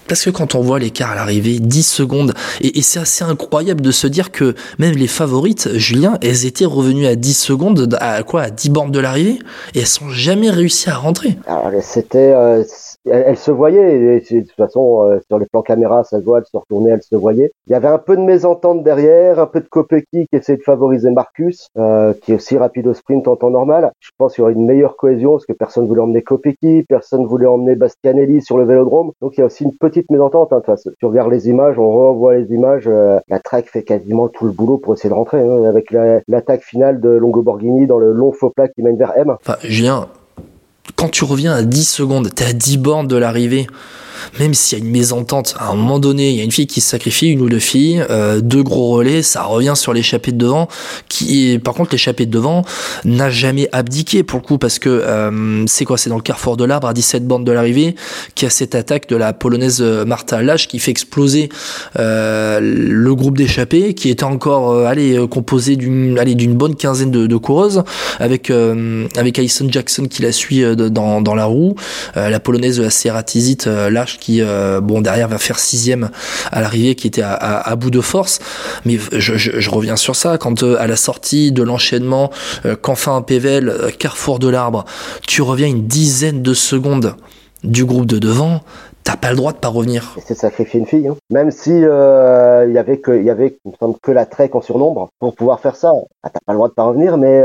parce 0.09 0.23
que 0.23 0.31
quand 0.31 0.55
on 0.55 0.61
voit 0.61 0.79
l'écart 0.79 1.13
à 1.13 1.15
l'arrivée, 1.15 1.59
10 1.59 1.83
secondes, 1.83 2.35
et, 2.61 2.83
c'est 2.83 2.99
assez 2.99 3.25
incroyable 3.25 3.81
de 3.81 3.91
se 3.91 4.07
dire 4.07 4.31
que 4.31 4.55
même 4.79 4.95
les 4.95 5.07
favorites, 5.07 5.71
Julien, 5.77 6.19
elles 6.23 6.45
étaient 6.45 6.67
revenues 6.67 7.07
à 7.07 7.17
10 7.17 7.35
secondes, 7.35 7.97
à 8.01 8.23
quoi, 8.23 8.43
à 8.43 8.51
10 8.51 8.71
bornes 8.71 8.91
de 8.91 9.01
l'arrivée, 9.01 9.39
et 9.75 9.81
elles 9.81 9.87
sont 9.87 10.11
jamais 10.11 10.51
réussi 10.51 10.91
à 10.91 10.97
rentrer. 10.97 11.39
C'était, 11.81 12.35
elle, 13.07 13.37
se 13.37 13.51
voyait, 13.51 14.17
et, 14.17 14.21
de 14.21 14.41
toute 14.41 14.53
façon, 14.53 15.03
euh, 15.03 15.19
sur 15.27 15.39
les 15.39 15.47
plans 15.47 15.63
caméra, 15.63 16.05
ça 16.05 16.21
se 16.21 16.25
voit, 16.25 16.39
elle 16.39 16.47
se 16.47 16.57
retournait, 16.57 16.91
elle 16.91 17.03
se 17.03 17.17
voyait. 17.17 17.53
Il 17.67 17.73
y 17.73 17.75
avait 17.75 17.89
un 17.89 17.99
peu 17.99 18.17
de 18.17 18.23
mésentente 18.23 18.83
derrière, 18.83 19.39
un 19.39 19.47
peu 19.47 19.61
de 19.61 19.69
Kopecky 19.69 20.27
qui 20.29 20.37
essayait 20.37 20.59
de 20.59 20.63
favoriser 20.63 21.11
Marcus, 21.11 21.69
euh, 21.77 22.13
qui 22.23 22.33
est 22.33 22.37
aussi 22.37 22.57
rapide 22.57 22.87
au 22.87 22.95
sprint 22.95 23.29
en 23.29 23.37
temps 23.37 23.51
normal. 23.51 23.93
Je 24.01 24.11
pense 24.17 24.35
qu'il 24.35 24.43
y 24.43 24.45
aurait 24.45 24.55
une 24.55 24.67
meilleure 24.67 24.97
cohésion, 24.97 25.33
parce 25.33 25.47
que 25.47 25.53
personne 25.53 25.87
voulait 25.87 26.01
emmener 26.01 26.23
Kopecky, 26.23 26.85
personne 26.89 27.27
voulait 27.27 27.47
emmener 27.47 27.75
Bastianelli 27.75 28.43
sur 28.43 28.59
le 28.59 28.65
vélodrome. 28.65 29.13
Donc 29.21 29.37
il 29.37 29.41
y 29.41 29.43
a 29.43 29.47
aussi 29.47 29.65
une 29.65 29.77
petite 29.77 30.11
mésentente. 30.11 30.53
Hein, 30.53 30.63
tu 30.99 31.07
regardes 31.07 31.31
les 31.31 31.49
images, 31.49 31.79
on 31.79 31.91
revoit 31.91 32.35
les 32.37 32.53
images, 32.53 32.85
euh, 32.87 33.19
la 33.29 33.39
Trek 33.41 33.65
fait 33.67 33.83
quasiment 33.83 34.29
tout 34.29 34.47
le 34.47 34.53
boulot 34.53 34.79
pour 34.79 34.95
essayer 34.95 35.11
de 35.11 35.15
rentrer, 35.15 35.41
hein, 35.41 35.65
avec 35.65 35.91
l'attaque 35.91 36.63
finale 36.63 37.01
de 37.01 37.11
Longo 37.11 37.43
Borghini 37.43 37.87
dans 37.87 37.99
le 37.99 38.13
long 38.13 38.33
faux 38.33 38.51
plat 38.51 38.69
qui 38.69 38.83
mène 38.83 38.97
vers 38.97 39.17
M. 39.17 39.37
Enfin, 39.41 39.57
Julien, 39.63 40.07
quand 40.97 41.09
tu 41.09 41.25
reviens 41.25 41.55
à 41.55 41.63
10 41.63 41.85
secondes, 41.85 42.35
t'es 42.35 42.45
à 42.45 42.53
10 42.53 42.79
bornes 42.79 43.09
de 43.09 43.17
l'arrivée 43.17 43.67
même 44.39 44.55
s'il 44.55 44.79
y 44.79 44.81
a 44.81 44.85
une 44.85 44.91
mésentente, 44.91 45.55
à 45.59 45.71
un 45.71 45.75
moment 45.75 45.99
donné, 45.99 46.31
il 46.31 46.37
y 46.37 46.41
a 46.41 46.45
une 46.45 46.53
fille 46.53 46.67
qui 46.67 46.81
se 46.81 46.91
sacrifie, 46.91 47.31
une 47.31 47.41
ou 47.41 47.49
deux 47.49 47.59
filles, 47.59 48.05
euh, 48.11 48.41
deux 48.41 48.63
gros 48.63 48.91
relais, 48.91 49.23
ça 49.23 49.43
revient 49.45 49.75
sur 49.77 49.93
l'échappée 49.93 50.33
de 50.33 50.39
devant, 50.39 50.69
qui 51.09 51.59
par 51.63 51.75
contre 51.75 51.91
l'échappée 51.93 52.27
de 52.27 52.31
devant 52.31 52.65
n'a 53.05 53.31
jamais 53.31 53.69
abdiqué 53.73 54.23
pour 54.23 54.41
le 54.41 54.45
coup, 54.45 54.59
parce 54.59 54.79
que 54.79 54.89
euh, 54.89 55.65
c'est 55.67 55.85
quoi 55.85 55.99
C'est 55.99 56.11
dans 56.11 56.17
le 56.17 56.23
carrefour 56.23 56.57
de 56.57 56.65
l'arbre 56.65 56.89
à 56.89 56.95
17 56.95 57.27
bandes 57.27 57.45
de 57.45 57.53
l'arrivée, 57.53 57.95
qui 58.35 58.47
a 58.47 58.51
cette 58.51 58.75
attaque 58.75 59.09
de 59.09 59.17
la 59.17 59.33
polonaise 59.33 59.79
euh, 59.81 60.05
Martha 60.05 60.43
Lach 60.43 60.67
qui 60.69 60.79
fait 60.79 60.91
exploser 60.91 61.49
le 61.97 63.13
groupe 63.13 63.37
d'échappés, 63.37 63.95
qui 63.95 64.11
était 64.11 64.25
encore 64.25 64.87
allez, 64.87 65.19
composé 65.29 65.77
d'une 65.77 66.15
d'une 66.15 66.55
bonne 66.55 66.75
quinzaine 66.75 67.11
de, 67.11 67.37
coureuses, 67.37 67.85
avec 68.19 68.51
avec 68.51 69.39
Alison 69.39 69.67
Jackson 69.71 70.07
qui 70.07 70.23
la 70.23 70.33
suit 70.33 70.63
dans, 70.77 71.21
dans 71.21 71.35
la 71.35 71.45
roue, 71.45 71.75
la 72.15 72.41
polonaise 72.41 72.89
Sierra 72.89 73.23
Tizit 73.23 73.67
Qui, 74.05 74.43
euh, 74.43 74.81
bon, 74.81 75.01
derrière 75.01 75.29
va 75.29 75.39
faire 75.39 75.59
sixième 75.59 76.11
à 76.53 76.61
l'arrivée, 76.61 76.95
qui 76.95 77.07
était 77.07 77.23
à, 77.25 77.75
bout 77.77 77.91
de 77.91 78.01
force. 78.01 78.39
Mais 78.85 78.99
je, 79.13 79.71
reviens 79.71 79.97
sur 79.97 80.17
ça. 80.17 80.39
Quand 80.39 80.63
euh, 80.63 80.77
à 80.79 80.87
la 80.87 80.97
sortie 80.97 81.53
de 81.53 81.63
l'enchaînement, 81.63 82.31
euh, 82.67 82.77
qu'enfin 82.77 83.17
un 83.17 83.23
Pével, 83.23 83.73
carrefour 83.99 84.39
de 84.39 84.49
l'arbre, 84.49 84.85
tu 85.27 85.43
reviens 85.43 85.67
une 85.67 85.87
dizaine 85.87 86.43
de 86.43 86.55
secondes 86.55 87.17
du 87.63 87.85
groupe 87.85 88.07
de 88.07 88.19
devant, 88.19 88.61
t'as 89.03 89.17
pas 89.17 89.31
le 89.31 89.37
droit 89.37 89.53
de 89.53 89.59
pas 89.59 89.69
revenir. 89.69 90.15
C'est 90.25 90.35
sacrifier 90.35 90.81
une 90.81 90.87
fille, 90.87 91.09
hein. 91.09 91.17
même 91.31 91.51
si 91.51 91.71
il 91.71 92.73
y 92.73 92.79
avait 92.79 92.99
que 92.99 93.23
y 93.23 93.31
avait 93.31 93.57
que 94.03 94.13
la 94.13 94.27
trek 94.27 94.51
en 94.53 94.61
surnombre 94.61 95.09
pour 95.19 95.35
pouvoir 95.35 95.61
faire 95.61 95.77
ça. 95.77 95.93
Ah, 96.23 96.31
t'as 96.31 96.41
pas 96.45 96.53
le 96.53 96.59
droit 96.59 96.69
de 96.69 96.75
pas 96.75 96.85
revenir, 96.85 97.17
mais 97.17 97.43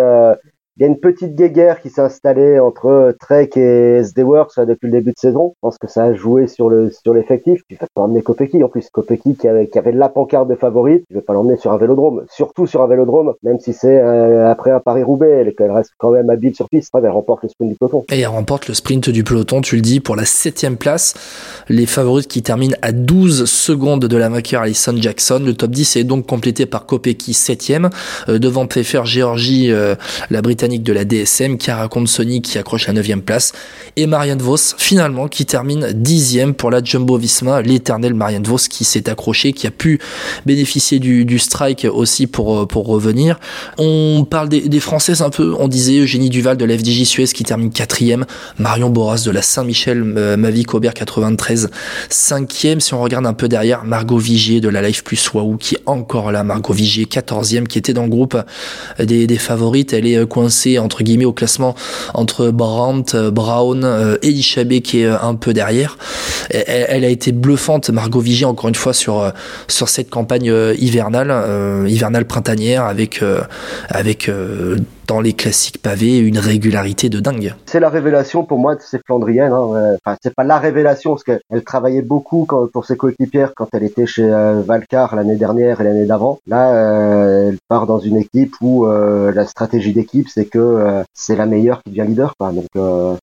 il 0.80 0.84
y 0.84 0.86
a 0.86 0.88
une 0.88 1.00
petite 1.00 1.36
guéguerre 1.36 1.82
qui 1.82 1.90
s'est 1.90 2.00
installée 2.00 2.58
entre 2.58 2.86
euh, 2.86 3.12
Trek 3.20 3.50
et 3.58 3.98
SD 4.00 4.24
Works 4.24 4.62
depuis 4.66 4.86
le 4.86 4.94
début 4.94 5.12
de 5.12 5.20
saison. 5.20 5.52
Je 5.58 5.60
pense 5.60 5.78
que 5.78 5.88
ça 5.88 6.06
a 6.06 6.14
joué 6.14 6.48
sur 6.48 6.72
sur 7.04 7.14
l'effectif. 7.14 7.62
Tu 7.68 7.76
vas 7.76 7.88
pas 7.94 8.04
emmener 8.04 8.22
Kopecky 8.22 8.64
en 8.64 8.70
plus. 8.70 8.90
Kopecky 8.90 9.36
qui 9.36 9.50
avait, 9.50 9.68
la 9.92 10.08
pancarte 10.08 10.48
de 10.48 10.56
favorite. 10.56 11.04
Tu 11.10 11.16
vas 11.16 11.22
pas 11.22 11.34
l'emmener 11.34 11.58
sur 11.58 11.74
un 11.74 11.78
vélodrome. 11.78 12.24
Surtout 12.32 12.66
sur 12.66 12.82
un 12.82 12.88
vélodrome, 12.88 13.34
même 13.44 13.60
si 13.60 13.74
c'est 13.74 14.00
euh, 14.00 14.50
après 14.50 14.72
un 14.72 14.80
Paris-Roubaix. 14.80 15.54
Elle, 15.60 15.72
reste 15.72 15.92
quand 15.98 16.12
même 16.12 16.30
habile 16.30 16.56
sur 16.56 16.70
piste. 16.70 16.92
elle 16.96 17.10
remporte 17.10 17.44
le 17.44 17.50
sprint 17.50 17.72
du 17.72 17.76
peloton. 17.76 18.06
Et 18.10 18.22
elle 18.22 18.28
remporte 18.28 18.70
le 18.70 18.74
sprint 18.74 19.10
du 19.10 19.26
peloton, 19.26 19.60
tu 19.60 19.76
le 19.76 19.82
dis, 19.82 20.00
pour 20.00 20.16
la 20.16 20.24
septième 20.24 20.78
place. 20.78 21.14
Les 21.68 21.88
favorites 21.88 22.30
qui 22.30 22.42
terminent 22.42 22.78
à 22.82 22.94
12 22.94 23.44
secondes 23.44 24.06
de 24.06 24.18
la 24.18 24.30
vainqueur 24.30 24.62
Alison 24.62 24.96
Jackson. 24.96 25.42
Le 25.46 25.54
top 25.56 25.72
10 25.72 25.98
est 25.98 26.04
donc 26.06 26.26
complété 26.26 26.66
par 26.66 26.86
Kopecky 26.86 27.34
septième, 27.34 27.90
euh, 28.30 28.40
devant 28.40 28.66
Pfeffer, 28.66 29.02
Géorgie, 29.04 29.74
la 30.30 30.42
Britannique 30.42 30.69
de 30.78 30.94
la 30.94 31.06
DSM, 31.06 31.58
Cara 31.58 31.90
Sony 32.06 32.42
qui 32.42 32.58
accroche 32.58 32.88
la 32.88 32.94
9 32.94 33.08
place 33.26 33.54
et 33.96 34.06
Marianne 34.06 34.42
Vos 34.42 34.58
finalement 34.78 35.28
qui 35.28 35.46
termine 35.46 35.92
dixième 35.94 36.54
pour 36.54 36.70
la 36.70 36.84
Jumbo 36.84 37.18
Visma, 37.18 37.62
l'éternel 37.62 38.14
Marianne 38.14 38.44
Vos 38.44 38.58
qui 38.70 38.86
s'est 38.86 39.10
accroché, 39.10 39.54
qui 39.54 39.66
a 39.66 39.72
pu 39.72 40.00
bénéficier 40.46 41.00
du, 41.00 41.40
strike 41.40 41.88
aussi 41.92 42.28
pour, 42.28 42.68
pour 42.68 42.88
revenir. 42.88 43.40
On 43.78 44.26
parle 44.30 44.50
des, 44.50 44.80
Françaises 44.80 45.22
un 45.22 45.30
peu, 45.30 45.56
on 45.58 45.68
disait 45.68 46.00
Eugénie 46.00 46.30
Duval 46.30 46.58
de 46.58 46.66
la 46.66 46.78
FDJ 46.78 47.04
Suez 47.04 47.28
qui 47.28 47.44
termine 47.44 47.72
quatrième, 47.72 48.26
Marion 48.58 48.90
Boras 48.90 49.24
de 49.26 49.32
la 49.32 49.42
Saint-Michel, 49.42 50.04
euh, 50.18 50.38
Mavic 50.38 50.74
Aubert 50.74 50.94
93, 50.94 51.70
cinquième. 52.10 52.80
Si 52.80 52.94
on 52.94 53.02
regarde 53.02 53.26
un 53.26 53.34
peu 53.34 53.48
derrière, 53.48 53.84
Margot 53.84 54.18
Vigier 54.18 54.62
de 54.62 54.70
la 54.70 54.82
Life 54.82 55.04
Plus 55.04 55.34
Waouh 55.34 55.58
qui 55.58 55.76
est 55.76 55.82
encore 55.86 56.32
là, 56.32 56.44
Margot 56.44 56.74
Vigier 56.74 57.06
14e 57.06 57.68
qui 57.68 57.78
était 57.78 57.94
dans 57.94 58.04
le 58.04 58.10
groupe 58.10 58.38
des, 59.00 59.28
favorites. 59.38 59.94
Elle 59.94 60.08
est 60.08 60.18
euh, 60.18 60.26
entre 60.80 61.04
guillemets 61.04 61.26
au 61.26 61.34
classement 61.34 61.76
entre 62.14 62.50
Brandt, 62.50 63.16
euh, 63.16 63.32
Brown, 63.32 64.18
et 64.22 64.42
Chabé 64.42 64.82
qui 64.82 65.02
est 65.02 65.08
un 65.08 65.36
peu 65.36 65.54
derrière. 65.54 65.98
Elle, 66.50 66.86
elle, 66.90 67.06
a 67.06 67.10
été 67.10 67.32
bluffante, 67.32 67.90
Margot 67.90 68.20
Vigier 68.20 68.46
encore 68.46 68.70
une 68.70 68.76
fois 68.76 68.94
sur 68.94 69.32
sur 69.68 69.90
cette 69.90 70.10
campagne 70.10 70.54
hivernale, 70.78 71.34
hivernale 71.88 72.26
printanière 72.26 72.86
avec 72.86 73.22
avec 73.90 74.30
dans 75.10 75.22
les 75.22 75.34
classiques 75.34 75.82
pavés 75.82 76.20
une 76.20 76.38
régularité 76.38 77.10
de 77.10 77.20
dingue. 77.20 77.56
C'est 77.66 77.80
la 77.80 77.90
révélation 77.90 78.44
pour 78.44 78.60
moi 78.60 78.76
de 78.76 78.82
ces 78.82 79.00
Flandriennes. 79.00 79.52
Hein. 79.52 79.96
Enfin, 80.06 80.16
c'est 80.22 80.36
pas 80.36 80.44
la 80.44 80.60
révélation 80.60 81.16
parce 81.16 81.24
qu'elle 81.24 81.64
travaillait 81.66 82.04
beaucoup 82.04 82.46
quand, 82.48 82.72
pour 82.72 82.86
ses 82.86 82.96
coéquipières 82.96 83.54
quand 83.56 83.68
elle 83.74 83.84
était 83.84 84.06
chez 84.06 84.24
euh, 84.32 84.62
Valcar 84.62 85.16
l'année 85.16 85.36
dernière 85.36 85.82
et 85.82 85.84
l'année 85.84 86.06
d'avant. 86.06 86.40
Là, 86.46 86.74
euh, 86.74 87.50
elle 87.50 87.58
part 87.68 87.88
dans 87.88 87.98
une 87.98 88.18
équipe 88.18 88.54
où 88.62 88.86
euh, 88.86 89.32
la 89.34 89.48
stratégie 89.48 89.94
d'équipe 89.94 90.28
c'est 90.32 90.46
que 90.46 91.04
c'est 91.16 91.36
la 91.36 91.48
meilleure 91.48 91.82
qui 91.82 91.90
devient 91.90 92.08
leader. 92.08 92.34
Quoi. 92.40 92.52
Donc 92.52 92.68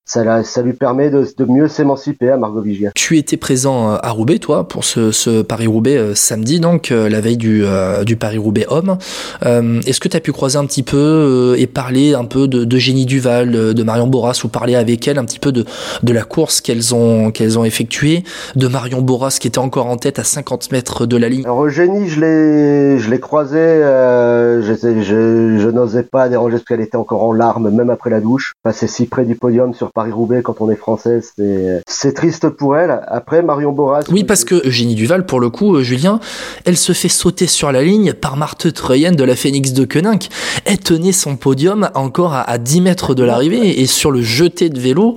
ça, 0.05 0.25
la, 0.25 0.43
ça 0.43 0.63
lui 0.63 0.73
permet 0.73 1.11
de, 1.11 1.25
de 1.39 1.45
mieux 1.45 1.69
s'émanciper 1.69 2.31
à 2.31 2.37
Margot 2.37 2.63
Vigier. 2.63 2.91
Tu 2.97 3.17
étais 3.17 3.37
présent 3.37 3.91
à 3.95 4.11
Roubaix, 4.11 4.41
toi, 4.41 4.67
pour 4.67 4.83
ce, 4.83 5.13
ce 5.13 5.43
Paris-Roubaix 5.43 6.17
samedi, 6.17 6.59
donc 6.59 6.91
la 6.91 7.21
veille 7.21 7.37
du, 7.37 7.65
du 8.05 8.17
Paris-Roubaix 8.17 8.67
homme. 8.69 8.99
Est-ce 9.43 10.01
que 10.01 10.09
tu 10.09 10.17
as 10.17 10.21
pu 10.21 10.33
croiser 10.33 10.59
un 10.59 10.67
petit 10.67 10.83
peu 10.83 11.55
et 11.57 11.69
parler 11.77 12.15
un 12.15 12.25
peu 12.25 12.49
de, 12.49 12.65
de 12.65 12.79
Génie 12.79 13.05
Duval, 13.05 13.75
de 13.75 13.83
Marion 13.83 14.07
Boras, 14.07 14.41
ou 14.45 14.49
parler 14.49 14.77
avec 14.77 15.07
elle 15.07 15.19
un 15.19 15.27
petit 15.27 15.39
peu 15.39 15.53
de, 15.53 15.67
de 16.03 16.13
la 16.15 16.23
course 16.23 16.63
qu'elles 16.63 16.95
ont, 16.95 17.31
qu'elles 17.31 17.59
ont 17.59 17.67
effectuée, 17.67 18.25
de 18.55 18.67
Marion 18.67 19.03
Boras 19.03 19.37
qui 19.39 19.47
était 19.47 19.59
encore 19.59 19.85
en 19.85 19.99
tête 19.99 20.19
à 20.19 20.25
50 20.25 20.73
mètres 20.73 21.05
de 21.05 21.19
la 21.19 21.29
ligne. 21.29 21.45
Alors 21.45 21.69
Génie, 21.69 22.09
je 22.09 22.19
l'ai, 22.19 22.99
je 22.99 23.11
l'ai 23.11 23.21
croisé, 23.21 23.59
euh, 23.59 24.63
je, 24.63 24.73
je, 25.03 25.59
je 25.59 25.69
n'osais 25.69 26.03
pas 26.03 26.31
déranger 26.31 26.53
parce 26.53 26.65
qu'elle 26.65 26.81
était 26.81 26.97
encore 26.97 27.23
en 27.23 27.35
larmes, 27.35 27.69
même 27.69 27.91
après 27.91 28.09
la 28.09 28.23
douche. 28.23 28.55
Passer 28.63 28.87
si 28.87 29.05
près 29.05 29.27
du 29.27 29.35
podium 29.35 29.75
sur 29.75 29.93
Paris-Roubaix 29.93 30.41
quand 30.41 30.63
on 30.63 30.71
est 30.71 30.77
français, 30.77 31.21
c'est, 31.21 31.83
c'est 31.87 32.15
triste 32.15 32.49
pour 32.49 32.79
elle. 32.79 33.03
Après 33.07 33.43
Marion 33.43 33.73
Boras. 33.73 34.05
Oui, 34.11 34.25
parce 34.25 34.45
que 34.47 34.63
Génie 34.71 34.95
Duval, 34.95 35.27
pour 35.27 35.41
le 35.41 35.51
coup, 35.51 35.77
euh, 35.77 35.83
Julien, 35.83 36.21
elle 36.65 36.79
se 36.79 36.95
fait 36.95 37.11
sauter 37.11 37.47
sur 37.47 37.71
la 37.71 37.83
ligne 37.83 38.15
par 38.15 38.39
Marthe 38.39 38.73
Treyen 38.73 39.13
de 39.13 39.25
la 39.25 39.37
Phoenix 39.37 39.75
de 39.75 39.85
Koenig. 39.85 40.31
Elle 40.65 40.79
tenait 40.79 41.13
son 41.13 41.37
podium 41.37 41.66
encore 41.69 42.35
à, 42.35 42.43
à 42.43 42.59
10 42.59 42.81
mètres 42.81 43.15
de 43.15 43.25
l'arrivée 43.25 43.81
et 43.81 43.87
sur 43.87 44.11
le 44.11 44.23
jeté 44.23 44.69
de 44.69 44.79
vélo, 44.79 45.17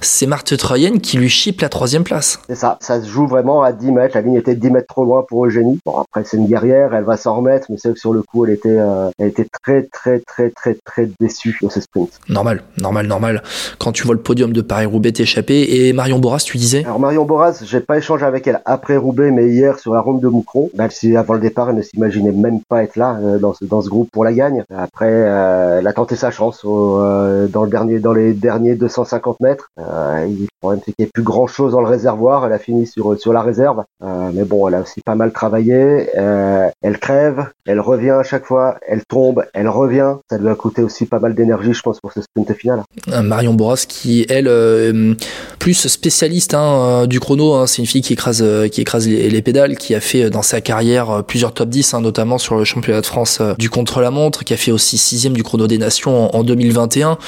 c'est 0.00 0.26
Marthe 0.26 0.56
Troyenne 0.56 1.00
qui 1.00 1.16
lui 1.16 1.28
chipe 1.28 1.60
la 1.60 1.68
troisième 1.68 2.04
place. 2.04 2.40
C'est 2.48 2.54
ça, 2.54 2.78
ça 2.80 3.00
se 3.00 3.08
joue 3.08 3.26
vraiment 3.26 3.62
à 3.62 3.72
10 3.72 3.92
mètres. 3.92 4.14
La 4.14 4.22
ligne 4.22 4.34
était 4.34 4.54
10 4.54 4.70
mètres 4.70 4.86
trop 4.88 5.04
loin 5.04 5.24
pour 5.28 5.46
Eugénie. 5.46 5.78
Bon, 5.84 5.98
après, 5.98 6.24
c'est 6.24 6.36
une 6.36 6.46
guerrière, 6.46 6.94
elle 6.94 7.04
va 7.04 7.16
s'en 7.16 7.36
remettre, 7.36 7.66
mais 7.70 7.76
c'est 7.78 7.92
que 7.92 7.98
sur 7.98 8.12
le 8.12 8.22
coup, 8.22 8.44
elle 8.44 8.52
était, 8.52 8.78
euh, 8.78 9.10
elle 9.18 9.28
était 9.28 9.46
très, 9.62 9.82
très, 9.84 10.20
très, 10.20 10.50
très, 10.50 10.76
très 10.84 11.08
déçue 11.20 11.56
de 11.62 11.68
ce 11.68 11.80
sprint. 11.80 12.10
Normal, 12.28 12.62
normal, 12.78 13.06
normal. 13.06 13.42
Quand 13.78 13.92
tu 13.92 14.04
vois 14.04 14.14
le 14.14 14.20
podium 14.20 14.52
de 14.52 14.60
Paris-Roubaix 14.60 15.12
t'échapper, 15.12 15.60
et 15.70 15.92
Marion 15.92 16.18
Boras, 16.18 16.38
tu 16.44 16.58
disais? 16.58 16.84
Alors, 16.84 17.00
Marion 17.00 17.24
Boras, 17.24 17.62
j'ai 17.64 17.80
pas 17.80 17.98
échangé 17.98 18.24
avec 18.24 18.46
elle 18.46 18.60
après 18.64 18.96
Roubaix, 18.96 19.30
mais 19.30 19.48
hier 19.48 19.78
sur 19.78 19.94
la 19.94 20.00
ronde 20.00 20.20
de 20.20 20.28
Moucron. 20.28 20.70
Même 20.76 20.90
si 20.90 21.16
avant 21.16 21.34
le 21.34 21.40
départ, 21.40 21.70
elle 21.70 21.76
ne 21.76 21.82
s'imaginait 21.82 22.32
même 22.32 22.60
pas 22.68 22.82
être 22.82 22.96
là, 22.96 23.18
euh, 23.22 23.38
dans, 23.38 23.54
ce, 23.54 23.64
dans 23.64 23.82
ce 23.82 23.88
groupe 23.88 24.10
pour 24.10 24.24
la 24.24 24.32
gagne. 24.32 24.64
Après, 24.74 25.10
euh, 25.10 25.80
a 25.90 25.92
tenté 25.92 26.16
sa 26.16 26.30
chance 26.30 26.62
euh, 26.64 27.46
dans, 27.48 27.64
le 27.64 27.70
dernier, 27.70 27.98
dans 27.98 28.12
les 28.12 28.32
derniers 28.32 28.76
250 28.76 29.40
mètres. 29.40 29.68
Euh, 29.78 30.26
le 30.26 30.46
problème, 30.60 30.80
c'est 30.84 30.92
qu'il 30.92 31.04
n'y 31.04 31.08
a 31.08 31.10
plus 31.12 31.22
grand 31.22 31.46
chose 31.46 31.72
dans 31.72 31.80
le 31.80 31.88
réservoir. 31.88 32.46
Elle 32.46 32.52
a 32.52 32.58
fini 32.58 32.86
sur, 32.86 33.18
sur 33.18 33.32
la 33.32 33.42
réserve. 33.42 33.82
Euh, 34.02 34.30
mais 34.32 34.44
bon, 34.44 34.66
elle 34.68 34.74
a 34.74 34.80
aussi 34.80 35.00
pas 35.04 35.14
mal 35.14 35.32
travaillé. 35.32 36.08
Euh, 36.16 36.68
elle 36.82 36.98
crève, 36.98 37.46
elle 37.66 37.80
revient 37.80 38.10
à 38.10 38.22
chaque 38.22 38.46
fois, 38.46 38.78
elle 38.86 39.02
tombe, 39.04 39.44
elle 39.52 39.68
revient. 39.68 40.14
Ça 40.30 40.38
lui 40.38 40.48
a 40.48 40.54
coûté 40.54 40.82
aussi 40.82 41.06
pas 41.06 41.18
mal 41.18 41.34
d'énergie, 41.34 41.74
je 41.74 41.82
pense, 41.82 42.00
pour 42.00 42.12
ce 42.12 42.22
sprint 42.22 42.52
final. 42.54 42.82
Marion 43.22 43.54
Boras, 43.54 43.84
qui, 43.88 44.26
elle, 44.28 45.16
plus 45.58 45.88
spécialiste 45.88 46.54
hein, 46.54 47.06
du 47.06 47.20
chrono. 47.20 47.54
Hein, 47.54 47.66
c'est 47.66 47.82
une 47.82 47.86
fille 47.86 48.02
qui 48.02 48.12
écrase, 48.12 48.44
qui 48.70 48.80
écrase 48.80 49.08
les, 49.08 49.28
les, 49.28 49.42
pédales, 49.42 49.76
qui 49.76 49.94
a 49.94 50.00
fait 50.00 50.30
dans 50.30 50.42
sa 50.42 50.60
carrière 50.60 51.24
plusieurs 51.26 51.52
top 51.52 51.68
10, 51.68 51.94
hein, 51.94 52.00
notamment 52.00 52.38
sur 52.38 52.56
le 52.56 52.64
championnat 52.64 53.00
de 53.00 53.06
France 53.06 53.42
du 53.58 53.70
contre-la-montre, 53.70 54.44
qui 54.44 54.54
a 54.54 54.56
fait 54.56 54.72
aussi 54.72 54.98
sixième 54.98 55.32
du 55.32 55.42
chrono 55.42 55.66
des 55.70 55.78
nations 55.78 56.34
en, 56.34 56.38
en 56.38 56.44
2021. 56.44 57.18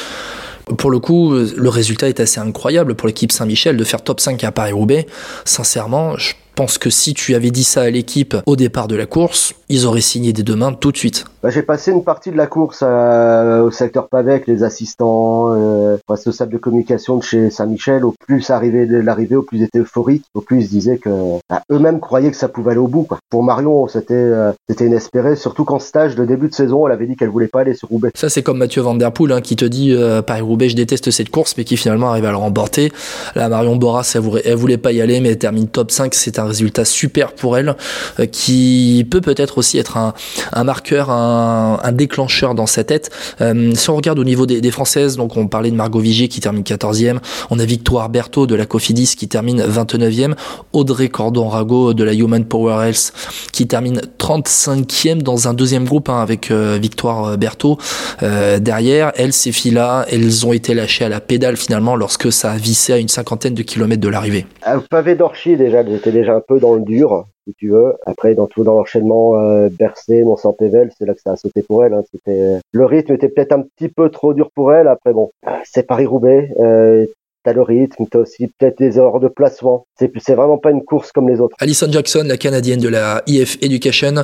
Pour 0.78 0.90
le 0.90 0.99
coup, 1.00 1.32
le 1.32 1.68
résultat 1.68 2.08
est 2.08 2.20
assez 2.20 2.38
incroyable 2.38 2.94
pour 2.94 3.08
l'équipe 3.08 3.32
Saint-Michel 3.32 3.76
de 3.76 3.84
faire 3.84 4.02
top 4.02 4.20
5 4.20 4.44
à 4.44 4.52
Paris-Roubaix. 4.52 5.06
Sincèrement, 5.44 6.16
je 6.16 6.34
pense 6.54 6.78
que 6.78 6.90
si 6.90 7.14
tu 7.14 7.35
avais 7.35 7.50
dit 7.50 7.64
ça 7.64 7.82
à 7.82 7.90
l'équipe 7.90 8.37
au 8.47 8.56
départ 8.56 8.88
de 8.88 8.97
la 8.97 9.06
course, 9.06 9.54
ils 9.68 9.87
auraient 9.87 10.00
signé 10.00 10.32
des 10.32 10.42
deux 10.42 10.56
mains 10.56 10.73
tout 10.73 10.92
de 10.92 10.97
suite. 10.97 11.25
Bah, 11.42 11.50
j'ai 11.50 11.62
passé 11.62 11.90
une 11.90 12.04
partie 12.04 12.30
de 12.30 12.37
la 12.37 12.47
course 12.47 12.80
euh, 12.82 13.62
au 13.62 13.71
secteur 13.71 14.09
pavé 14.09 14.32
avec 14.32 14.47
les 14.47 14.62
assistants, 14.62 15.52
euh, 15.52 15.97
responsables 16.09 16.52
de 16.52 16.59
communication 16.59 17.16
de 17.16 17.23
chez 17.23 17.50
Saint-Michel. 17.50 18.04
Au 18.04 18.14
plus 18.26 18.42
ça 18.42 18.56
arrivait 18.56 18.87
de 18.87 18.99
l'arrivée, 18.99 19.35
au 19.35 19.42
plus 19.42 19.59
ils 19.59 19.64
étaient 19.64 19.80
euphoriques, 19.80 20.25
au 20.35 20.40
plus 20.40 20.62
ils 20.62 20.68
disaient 20.68 20.99
que 20.99 21.11
bah, 21.50 21.62
eux-mêmes 21.73 21.99
croyaient 21.99 22.30
que 22.30 22.37
ça 22.37 22.49
pouvait 22.49 22.73
aller 22.73 22.80
au 22.80 22.87
bout. 22.87 23.02
Quoi. 23.02 23.18
Pour 23.28 23.42
Marion, 23.42 23.88
c'était 23.88 24.14
euh, 24.14 24.52
c'était 24.68 24.87
inespéré, 24.87 25.35
surtout 25.35 25.64
qu'en 25.64 25.80
stage 25.80 26.14
de 26.14 26.25
début 26.25 26.49
de 26.49 26.54
saison, 26.54 26.87
elle 26.87 26.92
avait 26.92 27.06
dit 27.06 27.16
qu'elle 27.16 27.30
voulait 27.30 27.49
pas 27.49 27.62
aller 27.62 27.75
sur 27.75 27.88
Roubaix. 27.88 28.11
Ça 28.14 28.28
c'est 28.28 28.42
comme 28.42 28.59
Mathieu 28.59 28.82
Van 28.82 28.94
Der 28.94 29.11
Poel 29.11 29.32
hein, 29.32 29.40
qui 29.40 29.56
te 29.56 29.64
dit 29.64 29.92
euh, 29.92 30.23
Paris 30.23 30.42
Roubaix, 30.42 30.68
je 30.68 30.76
déteste 30.76 31.11
cette 31.11 31.30
course, 31.30 31.54
mais 31.56 31.64
qui 31.64 31.76
finalement 31.76 32.11
arrive 32.11 32.26
à 32.26 32.30
le 32.30 32.37
remporter. 32.37 32.92
Là, 33.35 33.49
Marion 33.49 33.76
Boras, 33.76 34.11
elle 34.14 34.21
voulait, 34.21 34.42
elle 34.44 34.56
voulait 34.56 34.78
pas 34.78 34.92
y 34.92 35.00
aller, 35.00 35.21
mais 35.21 35.30
elle 35.30 35.38
termine 35.38 35.66
top 35.66 35.90
5. 35.90 36.14
C'est 36.14 36.38
un 36.42 36.46
résultat 36.46 36.84
super 36.84 37.32
pour 37.32 37.56
elle, 37.56 37.76
euh, 38.20 38.26
qui 38.26 39.06
peut 39.11 39.20
peut-être 39.20 39.58
aussi 39.58 39.78
être 39.78 39.96
un, 39.96 40.14
un 40.52 40.64
marqueur, 40.64 41.11
un, 41.11 41.80
un 41.82 41.92
déclencheur 41.92 42.54
dans 42.54 42.66
sa 42.66 42.84
tête. 42.84 43.11
Euh, 43.40 43.72
si 43.75 43.90
on 43.90 43.96
regarde 43.96 44.18
au 44.18 44.25
niveau 44.25 44.46
des, 44.46 44.70
Françaises, 44.72 45.16
donc 45.16 45.37
on 45.37 45.49
parlait 45.49 45.70
de 45.70 45.76
Margot 45.76 45.99
Vigier 45.99 46.28
qui 46.28 46.40
termine 46.40 46.62
14e, 46.62 47.18
on 47.50 47.58
a 47.58 47.64
Victoire 47.64 48.08
Berthaud 48.08 48.46
de 48.46 48.54
la 48.54 48.64
Cofidis 48.64 49.14
qui 49.16 49.28
termine 49.28 49.62
29e, 49.62 50.32
Audrey 50.72 51.08
Cordon-Rago 51.08 51.92
de 51.92 52.02
la 52.02 52.14
Human 52.14 52.44
Power 52.44 52.87
Health 52.87 53.12
qui 53.52 53.66
termine 53.66 54.00
35e 54.18 55.20
dans 55.20 55.49
un 55.49 55.52
deuxième 55.52 55.84
groupe 55.84 56.08
hein, 56.08 56.22
avec 56.22 56.50
euh, 56.50 56.78
Victoire 56.80 57.37
Berthaud 57.37 57.76
derrière. 58.20 59.12
Elles, 59.16 59.34
ces 59.34 59.52
filles-là, 59.52 60.06
elles 60.11 60.46
ont 60.46 60.54
été 60.54 60.72
lâchées 60.72 61.04
à 61.04 61.08
la 61.11 61.20
pédale 61.20 61.56
finalement 61.56 61.96
lorsque 61.96 62.32
ça 62.32 62.52
a 62.52 62.56
vissé 62.56 62.94
à 62.94 62.99
une 62.99 63.08
cinquantaine 63.08 63.54
de 63.54 63.62
kilomètres 63.62 64.00
de 64.00 64.08
l'arrivée. 64.08 64.46
Au 64.66 64.80
pavé 64.80 65.14
d'Orchy 65.14 65.56
déjà, 65.56 65.80
elles 65.80 65.94
étaient 65.94 66.12
déjà 66.12 66.32
un 66.33 66.41
peu 66.41 66.59
dans 66.59 66.75
le 66.75 66.83
dur 66.83 67.27
si 67.47 67.55
tu 67.55 67.71
veux. 67.71 67.95
Après, 68.07 68.35
dans 68.35 68.47
tout 68.47 68.65
dans 68.65 68.75
l'enchaînement 68.75 69.37
euh, 69.37 69.69
Bercé, 69.69 70.23
Mont-Saint-Pével, 70.23 70.91
c'est 70.97 71.07
là 71.07 71.15
que 71.15 71.21
ça 71.21 71.33
a 71.33 71.37
sauté 71.37 71.62
pour 71.62 71.85
elle. 71.85 71.95
Hein. 71.95 72.03
C'était 72.11 72.59
le 72.73 72.85
rythme 72.85 73.15
était 73.15 73.29
peut-être 73.29 73.53
un 73.53 73.62
petit 73.62 73.89
peu 73.89 74.11
trop 74.11 74.35
dur 74.35 74.51
pour 74.55 74.73
elle. 74.73 74.89
Après, 74.89 75.12
bon, 75.12 75.31
c'est 75.65 75.87
Paris-Roubaix. 75.87 76.53
Euh, 76.61 77.07
T'as 77.44 77.52
le 77.52 77.62
rythme, 77.62 78.04
t'as 78.11 78.20
aussi 78.20 78.46
peut-être 78.46 78.78
des 78.78 78.99
erreurs 78.99 79.18
de 79.18 79.28
placement. 79.28 79.87
C'est, 79.99 80.12
c'est 80.20 80.34
vraiment 80.34 80.58
pas 80.58 80.70
une 80.70 80.84
course 80.84 81.11
comme 81.11 81.28
les 81.28 81.40
autres. 81.40 81.56
Alison 81.58 81.90
Jackson, 81.90 82.25
la 82.25 82.37
canadienne 82.37 82.78
de 82.78 82.88
la 82.88 83.22
IF 83.26 83.58
Education, 83.62 84.22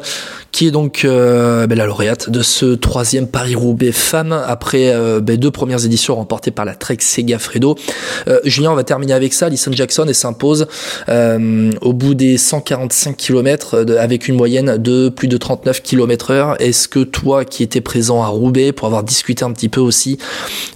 qui 0.52 0.68
est 0.68 0.70
donc 0.70 1.04
euh, 1.04 1.66
ben, 1.66 1.76
la 1.76 1.87
lauréate 1.87 2.30
de 2.30 2.42
ce 2.42 2.75
troisième 2.75 3.26
Paris-Roubaix 3.26 3.92
femme 3.92 4.32
après 4.32 4.92
euh, 4.92 5.20
ben, 5.20 5.37
deux 5.37 5.50
premières 5.50 5.84
éditions 5.84 6.14
remportées 6.14 6.50
par 6.50 6.64
la 6.64 6.75
Trek 6.75 6.98
Segafredo. 7.00 7.75
Euh, 8.28 8.40
Julien, 8.44 8.72
on 8.72 8.76
va 8.76 8.84
terminer 8.84 9.14
avec 9.14 9.34
ça. 9.34 9.46
Alison 9.46 9.72
Jackson, 9.72 10.04
elle 10.06 10.14
s'impose 10.14 10.68
euh, 11.08 11.72
au 11.80 11.92
bout 11.92 12.14
des 12.14 12.38
145 12.38 13.16
km 13.16 13.82
de, 13.82 13.96
avec 13.96 14.28
une 14.28 14.37
moyenne 14.37 14.76
de 14.78 15.08
plus 15.08 15.28
de 15.28 15.37
39 15.37 15.82
km 15.82 16.30
heure. 16.30 16.60
Est-ce 16.60 16.88
que 16.88 17.00
toi, 17.00 17.44
qui 17.44 17.62
étais 17.62 17.80
présent 17.80 18.22
à 18.22 18.28
Roubaix 18.28 18.72
pour 18.72 18.87
avoir 18.87 19.02
discuté 19.02 19.44
un 19.44 19.52
petit 19.52 19.68
peu 19.68 19.80
aussi 19.80 20.18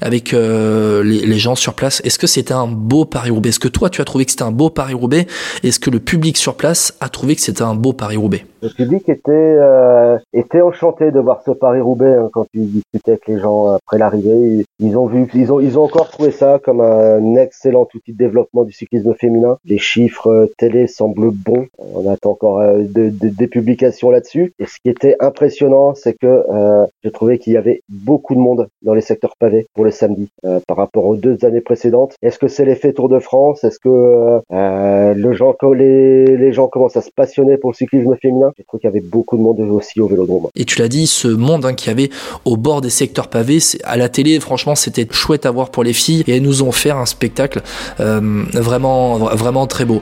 avec 0.01 0.35
euh, 0.35 1.03
les, 1.05 1.27
les 1.27 1.39
gens 1.39 1.55
sur 1.55 1.75
place, 1.75 2.01
est-ce 2.05 2.19
que 2.19 2.27
c'était 2.33 2.55
un 2.55 2.67
beau 2.67 3.05
Paris-Roubaix 3.05 3.51
Est-ce 3.51 3.61
que 3.61 3.69
toi, 3.69 3.91
tu 3.91 4.01
as 4.01 4.05
trouvé 4.05 4.25
que 4.25 4.31
c'était 4.31 4.43
un 4.43 4.51
beau 4.51 4.71
Paris-Roubaix? 4.71 5.27
Est-ce 5.63 5.81
que 5.81 5.91
le 5.91 6.01
public 6.01 6.37
sur 6.37 6.55
place 6.55 6.97
a 7.01 7.09
trouvé 7.09 7.35
que 7.35 7.41
c'était 7.41 7.63
un 7.63 7.75
beau 7.75 7.93
Paris-Roubaix? 7.93 8.45
Le 8.63 8.69
public 8.69 9.09
était, 9.09 9.33
euh, 9.33 10.19
était 10.33 10.61
enchanté 10.61 11.11
de 11.11 11.19
voir 11.19 11.43
ce 11.45 11.51
Paris-Roubaix 11.51 12.15
hein, 12.15 12.31
quand 12.33 12.47
tu 12.53 12.61
discutais 12.61 13.13
avec 13.13 13.27
les 13.27 13.41
gens 13.41 13.67
après 13.75 13.99
l'arrivée. 13.99 14.65
Ils 14.79 14.97
ont 14.97 15.07
vu, 15.07 15.29
ils 15.35 15.53
ont, 15.53 15.61
ils 15.61 15.79
ont 15.79 15.83
encore 15.83 16.09
trouvé 16.11 16.31
ça 16.31 16.61
comme 16.63 16.81
un 16.81 17.35
excellent 17.35 17.89
outil 17.93 18.13
de 18.13 18.17
développement 18.17 18.63
du 18.65 18.73
cyclisme 18.73 19.15
féminin. 19.15 19.59
Les 19.65 19.79
chiffres 19.79 20.29
euh, 20.29 20.53
télé 20.59 20.87
semblent 20.87 21.33
bons. 21.33 21.67
On 21.79 22.09
attend 22.09 22.31
encore 22.31 22.61
euh, 22.61 22.83
de, 22.83 23.11
des 23.11 23.47
publications 23.47 24.11
là-dessus. 24.11 24.53
Et 24.59 24.67
ce 24.67 24.79
qui 24.83 24.89
était 24.89 25.17
impressionnant, 25.21 25.95
c'est 25.95 26.15
que 26.15 26.45
euh, 26.51 26.87
j'ai 27.03 27.11
trouvé 27.11 27.39
qu'il 27.39 27.53
y 27.53 27.57
avait 27.57 27.83
beaucoup 27.89 28.35
de 28.35 28.41
monde 28.41 28.69
dans 28.83 28.95
les 28.95 29.01
secteurs 29.01 29.37
pavés 29.39 29.67
pour 29.75 29.85
le 29.85 29.91
samedi 29.91 30.29
euh, 30.45 30.61
par 30.67 30.77
rapport 30.77 31.07
aux 31.07 31.17
deux 31.17 31.45
années 31.45 31.61
précédentes. 31.61 32.15
Est-ce 32.23 32.39
que 32.39 32.47
c'est 32.47 32.65
l'effet 32.65 32.93
Tour 32.93 33.09
de 33.09 33.19
France? 33.19 33.65
Est-ce 33.65 33.81
que 33.81 33.89
euh, 33.89 35.35
gens, 35.35 35.57
les, 35.75 36.53
gens 36.53 36.69
commencent 36.69 36.97
à 36.97 37.03
se 37.03 37.11
passionner 37.11 37.57
pour 37.57 37.71
le 37.71 37.75
cyclisme 37.75 38.15
féminin? 38.23 38.53
J'ai 38.57 38.63
trouvé 38.63 38.81
qu'il 38.81 38.89
y 38.89 38.93
avait 38.93 39.01
beaucoup 39.01 39.37
de 39.37 39.43
monde 39.43 39.59
aussi 39.59 40.01
au 40.01 40.07
Vélodrome. 40.07 40.47
Et 40.55 40.65
tu 40.65 40.79
l'as 40.79 40.89
dit, 40.89 41.09
ce 41.09 41.27
monde 41.27 41.65
hein, 41.65 41.75
qu'il 41.75 41.89
y 41.89 41.91
avait 41.91 42.11
au 42.45 42.57
bord 42.57 42.81
des 42.81 42.91
secteurs 42.91 43.29
pavés, 43.29 43.59
à 43.83 43.97
la 43.97 44.09
télé, 44.09 44.39
franchement, 44.39 44.77
c'était 44.77 45.07
chouette 45.11 45.47
à 45.47 45.51
voir 45.51 45.71
pour 45.71 45.83
les 45.83 45.93
filles 45.93 46.23
et 46.29 46.37
elles 46.37 46.43
nous 46.43 46.63
ont 46.63 46.71
fait 46.71 46.91
un 46.91 47.07
spectacle 47.07 47.61
euh, 47.99 48.45
vraiment, 48.53 49.19
vraiment 49.19 49.67
très 49.67 49.85
beau. 49.85 50.01